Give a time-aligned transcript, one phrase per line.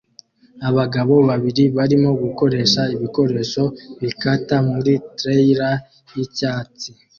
[0.69, 3.63] Abagabo babiri barimo gukoresha ibikoresho
[4.01, 5.75] bikata muri trailer
[6.15, 6.89] yicyatsi